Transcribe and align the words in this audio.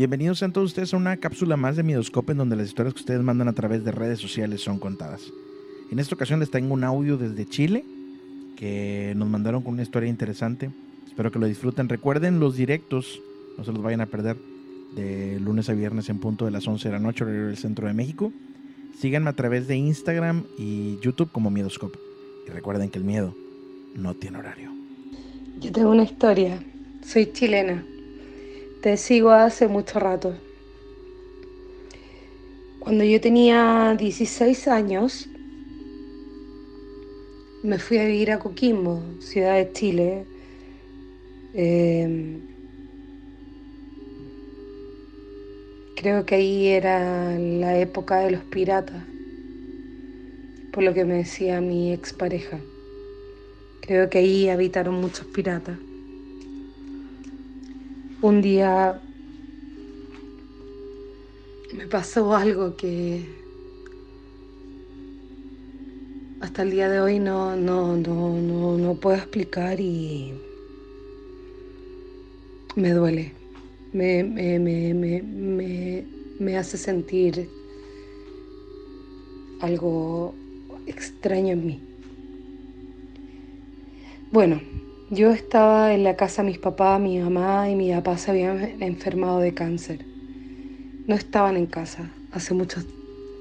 Bienvenidos 0.00 0.42
a 0.42 0.48
todos 0.48 0.68
ustedes 0.68 0.94
a 0.94 0.96
una 0.96 1.18
cápsula 1.18 1.58
más 1.58 1.76
de 1.76 1.82
Midoscope 1.82 2.32
en 2.32 2.38
donde 2.38 2.56
las 2.56 2.68
historias 2.68 2.94
que 2.94 3.00
ustedes 3.00 3.20
mandan 3.20 3.48
a 3.48 3.52
través 3.52 3.84
de 3.84 3.92
redes 3.92 4.18
sociales 4.18 4.62
son 4.62 4.78
contadas. 4.78 5.30
En 5.92 5.98
esta 5.98 6.14
ocasión 6.14 6.40
les 6.40 6.50
tengo 6.50 6.72
un 6.72 6.84
audio 6.84 7.18
desde 7.18 7.44
Chile 7.44 7.84
que 8.56 9.12
nos 9.14 9.28
mandaron 9.28 9.60
con 9.60 9.74
una 9.74 9.82
historia 9.82 10.08
interesante. 10.08 10.70
Espero 11.06 11.30
que 11.30 11.38
lo 11.38 11.44
disfruten. 11.44 11.86
Recuerden 11.86 12.40
los 12.40 12.56
directos, 12.56 13.20
no 13.58 13.64
se 13.64 13.72
los 13.74 13.82
vayan 13.82 14.00
a 14.00 14.06
perder 14.06 14.38
de 14.96 15.38
lunes 15.38 15.68
a 15.68 15.74
viernes 15.74 16.08
en 16.08 16.18
punto 16.18 16.46
de 16.46 16.50
las 16.50 16.66
11 16.66 16.88
de 16.88 16.92
la 16.94 16.98
noche, 16.98 17.24
en 17.24 17.48
del 17.48 17.58
centro 17.58 17.86
de 17.86 17.92
México. 17.92 18.32
Síganme 18.98 19.28
a 19.28 19.34
través 19.34 19.68
de 19.68 19.76
Instagram 19.76 20.44
y 20.56 20.98
YouTube 21.02 21.30
como 21.30 21.50
Miedoscope. 21.50 21.98
Y 22.48 22.50
recuerden 22.50 22.88
que 22.88 22.98
el 22.98 23.04
miedo 23.04 23.34
no 23.94 24.14
tiene 24.14 24.38
horario. 24.38 24.70
Yo 25.60 25.70
tengo 25.70 25.90
una 25.90 26.04
historia. 26.04 26.58
Soy 27.04 27.30
chilena. 27.34 27.84
Te 28.82 28.96
sigo 28.96 29.30
hace 29.30 29.68
mucho 29.68 29.98
rato. 29.98 30.34
Cuando 32.80 33.04
yo 33.04 33.20
tenía 33.20 33.94
16 33.98 34.68
años, 34.68 35.28
me 37.62 37.78
fui 37.78 37.98
a 37.98 38.04
vivir 38.04 38.32
a 38.32 38.38
Coquimbo, 38.38 39.02
ciudad 39.20 39.56
de 39.56 39.72
Chile. 39.72 40.24
Eh, 41.54 42.40
Creo 46.00 46.24
que 46.24 46.36
ahí 46.36 46.68
era 46.68 47.38
la 47.38 47.76
época 47.76 48.20
de 48.20 48.30
los 48.30 48.42
piratas, 48.44 49.02
por 50.72 50.82
lo 50.82 50.94
que 50.94 51.04
me 51.04 51.16
decía 51.16 51.60
mi 51.60 51.92
expareja. 51.92 52.58
Creo 53.82 54.08
que 54.08 54.16
ahí 54.16 54.48
habitaron 54.48 54.94
muchos 54.94 55.26
piratas. 55.26 55.76
Un 58.22 58.42
día 58.42 59.00
me 61.74 61.86
pasó 61.86 62.34
algo 62.34 62.76
que 62.76 63.24
hasta 66.40 66.62
el 66.62 66.70
día 66.70 66.88
de 66.88 67.00
hoy 67.00 67.18
no, 67.18 67.56
no, 67.56 67.96
no, 67.96 68.78
no 68.78 68.94
puedo 68.94 69.16
explicar 69.16 69.80
y 69.80 70.34
me 72.76 72.90
duele 72.90 73.40
me, 73.92 74.22
me, 74.22 75.22
me, 76.38 76.56
hace 76.56 76.78
sentir 76.78 77.48
algo 79.60 80.34
extraño 80.86 81.52
en 81.52 81.66
mí. 81.66 81.80
Bueno, 84.32 84.60
yo 85.10 85.32
estaba 85.32 85.92
en 85.92 86.04
la 86.04 86.14
casa 86.14 86.42
de 86.42 86.50
mis 86.50 86.58
papás, 86.58 87.00
mi 87.00 87.18
mamá 87.18 87.68
y 87.68 87.74
mi 87.74 87.90
papá 87.90 88.16
se 88.16 88.30
habían 88.30 88.80
enfermado 88.80 89.40
de 89.40 89.52
cáncer. 89.52 90.04
No 91.06 91.16
estaban 91.16 91.56
en 91.56 91.66
casa 91.66 92.12
hace 92.30 92.54
muchos 92.54 92.86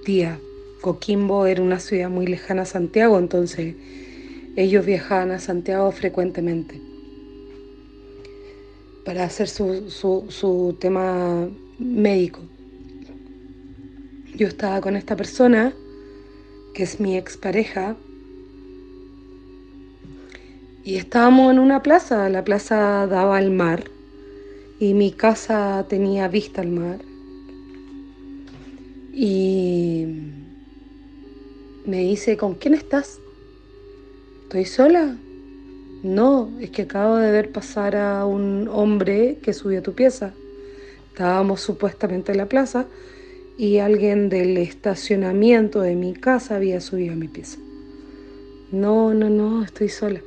días. 0.04 0.40
Coquimbo 0.82 1.46
era 1.46 1.62
una 1.62 1.80
ciudad 1.80 2.10
muy 2.10 2.26
lejana 2.26 2.64
a 2.64 2.66
Santiago, 2.66 3.20
entonces 3.20 3.76
ellos 4.56 4.84
viajaban 4.84 5.30
a 5.30 5.40
Santiago 5.40 5.92
frecuentemente 5.92 6.82
para 9.06 9.24
hacer 9.24 9.48
su, 9.48 9.92
su, 9.92 10.78
tema 10.80 11.48
médico. 11.78 12.42
Yo 14.36 14.48
estaba 14.48 14.82
con 14.82 14.96
esta 14.96 15.16
persona, 15.16 15.74
que 16.74 16.84
es 16.84 17.00
mi 17.00 17.18
expareja, 17.18 17.96
y 20.90 20.96
estábamos 20.96 21.52
en 21.52 21.60
una 21.60 21.84
plaza, 21.84 22.30
la 22.30 22.44
plaza 22.44 23.06
daba 23.06 23.38
al 23.38 23.52
mar 23.52 23.84
y 24.80 24.96
mi 24.96 25.12
casa 25.12 25.86
tenía 25.88 26.28
vista 26.28 26.62
al 26.62 26.70
mar. 26.70 26.98
Y 29.14 30.08
me 31.86 32.00
dice, 32.00 32.38
¿con 32.38 32.56
quién 32.56 32.74
estás? 32.74 33.20
¿Estoy 34.46 34.66
sola? 34.66 35.16
No, 36.02 36.50
es 36.60 36.72
que 36.72 36.82
acabo 36.84 37.18
de 37.18 37.30
ver 37.30 37.52
pasar 37.52 37.96
a 37.96 38.26
un 38.26 38.68
hombre 38.68 39.38
que 39.44 39.54
subió 39.54 39.82
a 39.82 39.84
tu 39.84 39.94
pieza. 39.94 40.34
Estábamos 41.10 41.62
supuestamente 41.62 42.32
en 42.32 42.40
la 42.40 42.48
plaza 42.48 42.88
y 43.60 43.78
alguien 43.78 44.28
del 44.30 44.58
estacionamiento 44.58 45.82
de 45.82 45.94
mi 45.94 46.14
casa 46.14 46.56
había 46.56 46.82
subido 46.82 47.14
a 47.14 47.16
mi 47.16 47.28
pieza. 47.28 47.60
No, 48.72 49.14
no, 49.14 49.30
no, 49.30 49.64
estoy 49.64 49.90
sola. 49.90 50.22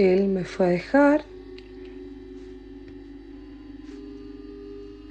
Él 0.00 0.28
me 0.28 0.44
fue 0.44 0.66
a 0.66 0.68
dejar. 0.70 1.24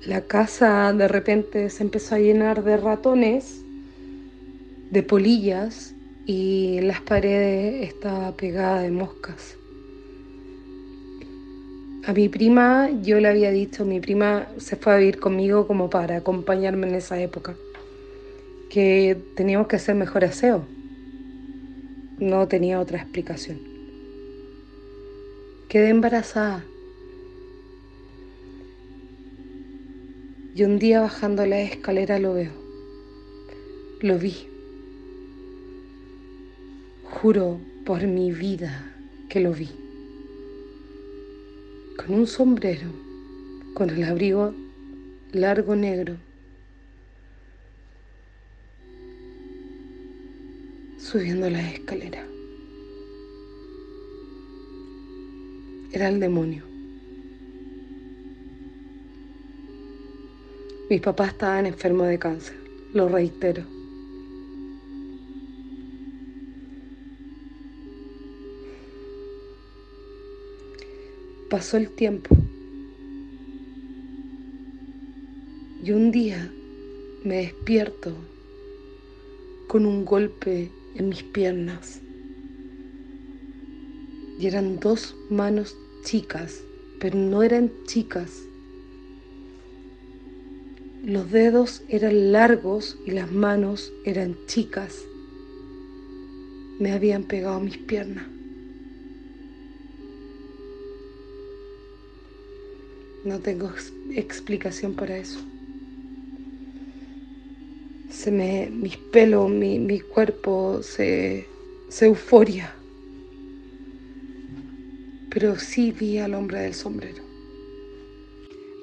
La 0.08 0.22
casa 0.22 0.92
de 0.94 1.08
repente 1.08 1.70
se 1.70 1.84
empezó 1.84 2.16
a 2.16 2.20
llenar 2.20 2.64
de 2.64 2.76
ratones, 2.78 3.62
de 4.90 5.04
polillas 5.04 5.94
y 6.26 6.82
las 6.82 7.02
paredes 7.02 7.88
estaba 7.88 8.36
pegada 8.36 8.82
de 8.82 8.90
moscas. 8.90 9.58
A 12.06 12.14
mi 12.14 12.28
prima 12.28 12.90
yo 13.04 13.20
le 13.20 13.28
había 13.28 13.52
dicho, 13.52 13.86
mi 13.86 14.00
prima 14.00 14.48
se 14.58 14.76
fue 14.76 14.94
a 14.94 14.98
vivir 14.98 15.20
conmigo 15.20 15.68
como 15.68 15.92
para 15.92 16.18
acompañarme 16.18 16.88
en 16.88 16.96
esa 16.96 17.22
época, 17.22 17.56
que 18.72 19.16
teníamos 19.36 19.68
que 19.68 19.76
hacer 19.76 19.94
mejor 19.94 20.26
aseo. 20.26 20.66
No 22.18 22.48
tenía 22.48 22.80
otra 22.80 22.98
explicación. 22.98 23.79
Quedé 25.70 25.90
embarazada. 25.90 26.66
Y 30.56 30.64
un 30.64 30.80
día 30.80 31.02
bajando 31.02 31.46
la 31.46 31.62
escalera 31.62 32.18
lo 32.18 32.34
veo. 32.34 32.52
Lo 34.02 34.18
vi. 34.18 34.36
Juro 37.04 37.60
por 37.86 38.02
mi 38.08 38.32
vida 38.32 38.92
que 39.30 39.42
lo 39.42 39.54
vi. 39.54 39.70
Con 41.98 42.16
un 42.16 42.26
sombrero, 42.26 42.90
con 43.76 43.92
el 43.92 44.04
abrigo 44.06 44.56
largo 45.34 45.76
negro. 45.76 46.18
Subiendo 50.98 51.48
la 51.48 51.62
escalera. 51.70 52.26
Era 55.92 56.10
el 56.10 56.20
demonio. 56.20 56.64
Mis 60.90 61.02
papás 61.02 61.30
estaban 61.30 61.66
enfermos 61.66 62.08
de 62.08 62.18
cáncer, 62.20 62.56
lo 62.94 63.10
reitero. 63.10 63.64
Pasó 71.50 71.78
el 71.78 71.90
tiempo. 71.92 72.36
Y 75.84 75.92
un 75.92 76.12
día 76.12 76.52
me 77.24 77.38
despierto 77.38 78.14
con 79.68 79.86
un 79.86 80.06
golpe 80.06 80.70
en 80.96 81.10
mis 81.10 81.24
piernas. 81.24 82.02
Y 84.40 84.48
eran 84.48 84.80
dos 84.80 85.18
manos 85.30 85.76
chicas, 86.06 86.64
pero 87.02 87.18
no 87.20 87.44
eran 87.44 87.70
chicas. 87.86 88.32
Los 91.04 91.30
dedos 91.30 91.84
eran 91.90 92.32
largos 92.32 92.98
y 93.06 93.12
las 93.12 93.30
manos 93.34 93.92
eran 94.06 94.38
chicas. 94.48 95.04
Me 96.80 96.94
habían 96.94 97.24
pegado 97.24 97.60
mis 97.60 97.78
piernas. 97.80 98.26
No 103.26 103.40
tengo 103.40 103.70
explicación 104.12 104.94
para 104.94 105.18
eso. 105.18 105.42
Se 108.10 108.32
me, 108.32 108.70
mis 108.72 108.96
pelos, 108.96 109.50
mi, 109.50 109.80
mi 109.80 110.00
cuerpo 110.00 110.82
se, 110.82 111.46
se 111.90 112.06
euforia. 112.06 112.79
Pero 115.32 115.58
sí 115.58 115.92
vi 115.92 116.18
al 116.18 116.34
hombre 116.34 116.60
del 116.60 116.74
sombrero. 116.74 117.24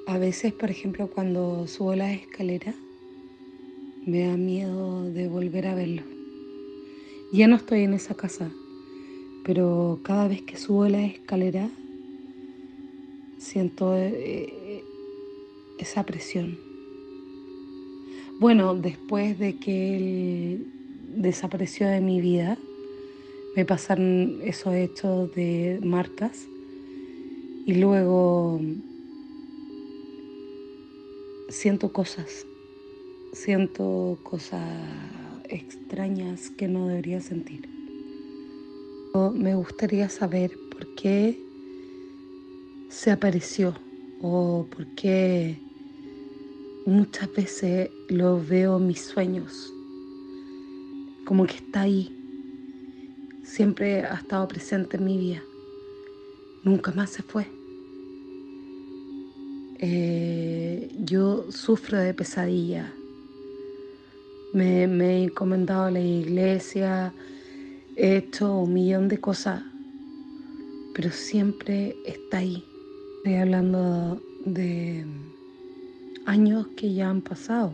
A 0.07 0.17
veces, 0.17 0.53
por 0.53 0.71
ejemplo, 0.71 1.09
cuando 1.09 1.67
subo 1.67 1.93
la 1.93 2.13
escalera, 2.13 2.73
me 4.05 4.25
da 4.25 4.37
miedo 4.37 5.03
de 5.11 5.27
volver 5.27 5.67
a 5.67 5.75
verlo. 5.75 6.03
Ya 7.33 7.47
no 7.47 7.57
estoy 7.57 7.81
en 7.81 7.93
esa 7.93 8.15
casa, 8.15 8.49
pero 9.43 9.99
cada 10.03 10.29
vez 10.29 10.41
que 10.43 10.55
subo 10.55 10.87
la 10.87 11.03
escalera 11.03 11.69
siento 13.37 13.93
eh, 13.97 14.81
esa 15.79 16.05
presión. 16.05 16.57
Bueno, 18.39 18.75
después 18.75 19.37
de 19.39 19.57
que 19.57 19.97
él 19.97 20.67
desapareció 21.17 21.87
de 21.87 21.99
mi 21.99 22.21
vida, 22.21 22.57
me 23.57 23.65
pasaron 23.65 24.39
esos 24.43 24.75
hechos 24.75 25.33
de 25.33 25.79
marcas 25.81 26.47
y 27.65 27.73
luego 27.73 28.61
siento 31.49 31.91
cosas, 31.91 32.45
siento 33.33 34.19
cosas 34.21 34.61
extrañas 35.49 36.51
que 36.51 36.67
no 36.67 36.87
debería 36.87 37.19
sentir. 37.19 37.67
Me 39.33 39.55
gustaría 39.55 40.07
saber 40.07 40.51
por 40.69 40.93
qué 40.93 41.35
se 42.89 43.09
apareció 43.09 43.73
o 44.21 44.67
por 44.69 44.85
qué 44.93 45.57
muchas 46.85 47.33
veces 47.33 47.89
lo 48.09 48.39
veo 48.39 48.77
en 48.77 48.85
mis 48.85 49.01
sueños, 49.01 49.73
como 51.25 51.47
que 51.47 51.55
está 51.55 51.81
ahí, 51.81 52.16
siempre 53.47 54.03
ha 54.03 54.15
estado 54.15 54.47
presente 54.47 54.97
en 54.97 55.05
mi 55.05 55.17
vida, 55.17 55.43
nunca 56.63 56.91
más 56.91 57.09
se 57.09 57.23
fue. 57.23 57.47
Eh, 59.79 60.91
yo 60.99 61.51
sufro 61.51 61.97
de 61.97 62.13
pesadilla. 62.13 62.93
Me, 64.53 64.87
me, 64.87 65.17
he 65.17 65.23
encomendado 65.23 65.85
a 65.85 65.91
la 65.91 65.99
iglesia, 65.99 67.13
he 67.95 68.17
hecho 68.17 68.59
un 68.59 68.73
millón 68.73 69.07
de 69.07 69.19
cosas, 69.19 69.63
pero 70.93 71.11
siempre 71.11 71.95
está 72.05 72.39
ahí. 72.39 72.63
Estoy 73.17 73.35
hablando 73.35 74.21
de 74.45 75.05
años 76.25 76.67
que 76.75 76.93
ya 76.93 77.09
han 77.09 77.21
pasado. 77.21 77.73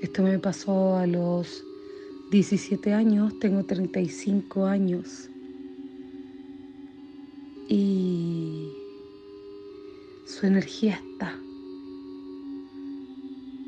Esto 0.00 0.22
me 0.22 0.38
pasó 0.38 0.96
a 0.96 1.06
los 1.06 1.64
17 2.30 2.92
años, 2.92 3.38
tengo 3.38 3.64
35 3.64 4.66
años. 4.66 5.28
Y 7.68 8.68
su 10.26 10.46
energía 10.46 11.00
está. 11.12 11.38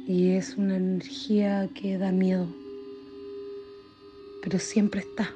Y 0.06 0.30
es 0.30 0.56
una 0.56 0.76
energía 0.76 1.68
que 1.74 1.98
da 1.98 2.12
miedo, 2.12 2.46
pero 4.42 4.58
siempre 4.58 5.00
está. 5.00 5.34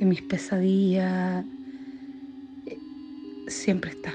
En 0.00 0.08
mis 0.08 0.22
pesadillas, 0.22 1.44
siempre 3.48 3.92
está. 3.92 4.14